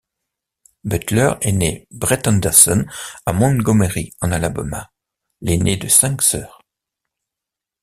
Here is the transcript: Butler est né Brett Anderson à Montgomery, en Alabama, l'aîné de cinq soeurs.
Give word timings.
Butler 0.83 1.35
est 1.41 1.51
né 1.51 1.87
Brett 1.91 2.27
Anderson 2.27 2.87
à 3.27 3.33
Montgomery, 3.33 4.15
en 4.19 4.31
Alabama, 4.31 4.91
l'aîné 5.41 5.77
de 5.77 5.87
cinq 5.87 6.23
soeurs. 6.23 6.59